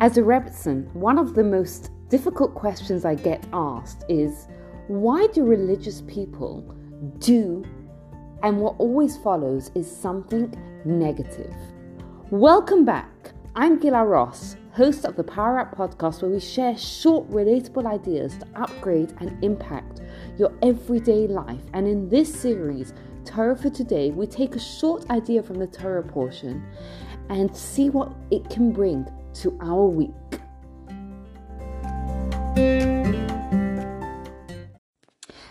[0.00, 4.46] As a Rebbetzin, one of the most difficult questions I get asked is
[4.86, 6.62] why do religious people
[7.18, 7.64] do
[8.44, 10.54] and what always follows is something
[10.84, 11.52] negative?
[12.30, 13.32] Welcome back.
[13.56, 18.38] I'm Gila Ross, host of the Power Up podcast, where we share short, relatable ideas
[18.38, 20.02] to upgrade and impact
[20.38, 21.64] your everyday life.
[21.72, 22.94] And in this series,
[23.24, 26.64] Torah for Today, we take a short idea from the Torah portion
[27.30, 30.10] and see what it can bring to our week.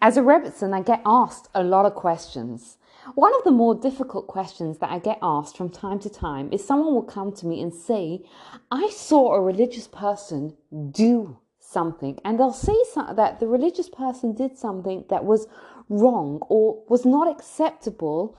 [0.00, 2.78] As a Rebbetzin, I get asked a lot of questions.
[3.14, 6.64] One of the more difficult questions that I get asked from time to time is
[6.64, 8.22] someone will come to me and say,
[8.70, 10.56] I saw a religious person
[10.90, 15.46] do something, and they'll say that the religious person did something that was
[15.88, 18.36] wrong or was not acceptable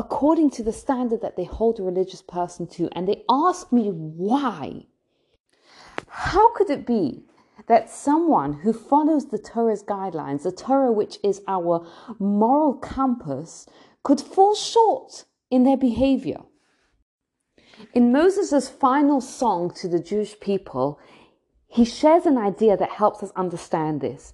[0.00, 3.90] according to the standard that they hold a religious person to, and they ask me
[3.90, 4.86] why.
[6.08, 7.26] How could it be
[7.66, 11.86] that someone who follows the Torah's guidelines, the Torah, which is our
[12.18, 13.66] moral compass,
[14.02, 16.40] could fall short in their behavior?
[17.92, 20.98] In Moses' final song to the Jewish people,
[21.66, 24.32] he shares an idea that helps us understand this.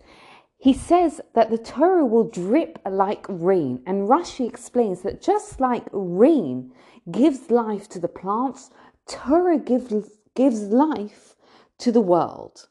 [0.67, 5.85] He says that the Torah will drip like rain, and Rashi explains that just like
[5.93, 6.73] rain
[7.09, 8.73] gives life to the plants,
[9.07, 9.95] Torah gives,
[10.35, 11.37] gives life
[11.79, 12.67] to the world.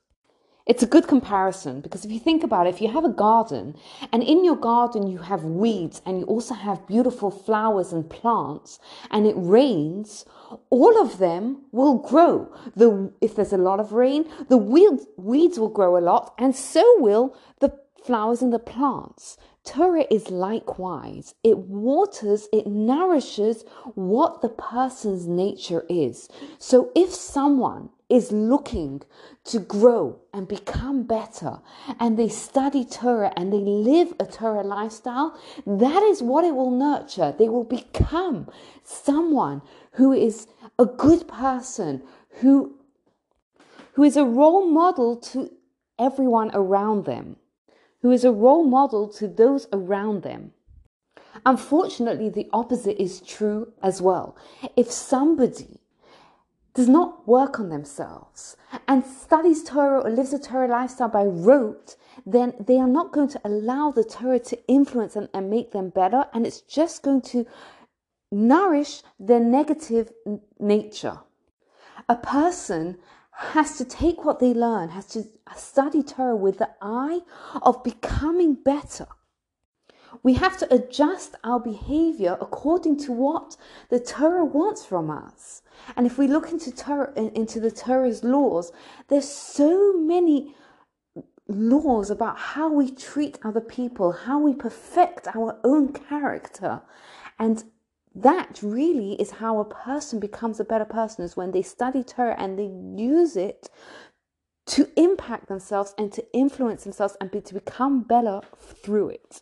[0.65, 3.77] It's a good comparison because if you think about it, if you have a garden
[4.11, 8.79] and in your garden you have weeds and you also have beautiful flowers and plants
[9.11, 10.25] and it rains,
[10.71, 12.51] all of them will grow.
[12.75, 16.55] The, if there's a lot of rain, the weeds, weeds will grow a lot and
[16.55, 19.37] so will the flowers and the plants.
[19.63, 21.33] Torah is likewise.
[21.43, 26.29] It waters, it nourishes what the person's nature is.
[26.59, 29.01] So if someone is looking
[29.45, 31.59] to grow and become better
[31.99, 36.69] and they study Torah and they live a Torah lifestyle, that is what it will
[36.69, 37.33] nurture.
[37.35, 38.47] They will become
[38.83, 39.63] someone
[39.93, 42.03] who is a good person,
[42.41, 42.75] who,
[43.93, 45.49] who is a role model to
[45.97, 47.37] everyone around them
[48.05, 50.51] who is a role model to those around them.
[51.43, 54.37] Unfortunately, the opposite is true as well.
[54.75, 55.79] If somebody
[56.75, 58.57] does not work on themselves
[58.87, 61.95] and studies Torah or lives a Torah lifestyle by rote,
[62.27, 65.89] then they are not going to allow the Torah to influence them and make them
[65.89, 67.47] better, and it's just going to
[68.31, 70.13] nourish their negative
[70.59, 71.17] nature.
[72.07, 72.99] A person
[73.37, 75.25] has to take what they learn, has to
[75.55, 77.19] study Torah with the eye
[77.61, 79.07] of becoming better.
[80.23, 83.57] We have to adjust our behavior according to what
[83.89, 85.61] the Torah wants from us.
[85.97, 88.71] And if we look into Torah, into the Torah's laws,
[89.09, 90.55] there's so many
[91.47, 96.81] laws about how we treat other people, how we perfect our own character.
[97.37, 97.65] And
[98.15, 102.35] that really is how a person becomes a better person is when they study Torah
[102.39, 102.71] and they
[103.03, 103.69] use it
[104.67, 109.41] to impact themselves and to influence themselves and be, to become better through it.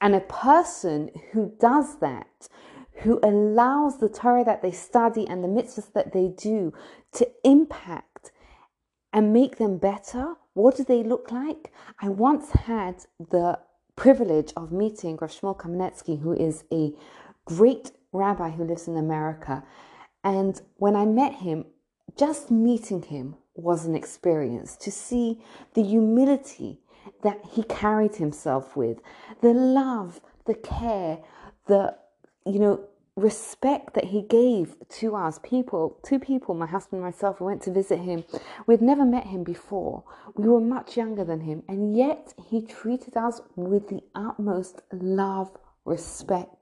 [0.00, 2.48] And a person who does that,
[3.02, 6.72] who allows the Torah that they study and the mitzvahs that they do
[7.12, 8.32] to impact
[9.12, 11.72] and make them better, what do they look like?
[12.00, 13.60] I once had the
[13.96, 16.92] privilege of meeting Rav Shmuel Kamenetsky, who is a
[17.48, 19.64] great rabbi who lives in America.
[20.22, 21.64] And when I met him,
[22.16, 25.40] just meeting him was an experience to see
[25.74, 26.80] the humility
[27.22, 28.98] that he carried himself with,
[29.40, 31.18] the love, the care,
[31.66, 31.96] the,
[32.44, 32.84] you know,
[33.16, 37.62] respect that he gave to us people, two people, my husband and myself, we went
[37.62, 38.24] to visit him.
[38.66, 40.04] We'd never met him before.
[40.36, 45.50] We were much younger than him, and yet he treated us with the utmost love,
[45.84, 46.57] respect,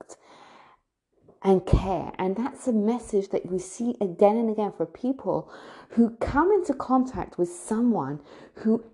[1.47, 2.13] and care.
[2.19, 5.49] And that's a message that we see again and again for people
[5.91, 8.21] who come into contact with someone
[8.57, 8.85] who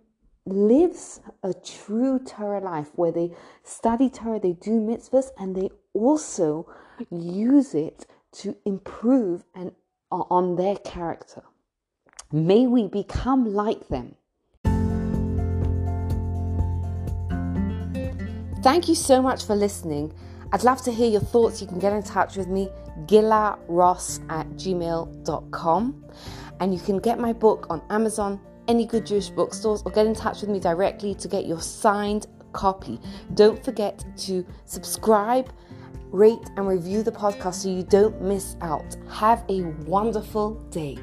[0.44, 3.34] lives a true Torah life where they
[3.64, 6.70] study Torah, they do mitzvahs, and they also
[7.10, 9.72] use it to improve and
[10.10, 11.42] uh, on their character.
[12.30, 14.16] May we become like them.
[18.62, 20.12] Thank you so much for listening.
[20.52, 21.60] I'd love to hear your thoughts.
[21.62, 22.68] You can get in touch with me,
[23.06, 26.04] gilaross at gmail.com.
[26.60, 28.38] And you can get my book on Amazon,
[28.68, 32.26] any good Jewish bookstores, or get in touch with me directly to get your signed
[32.52, 33.00] copy.
[33.34, 35.50] Don't forget to subscribe,
[36.10, 38.96] rate, and review the podcast so you don't miss out.
[39.10, 40.98] Have a wonderful day.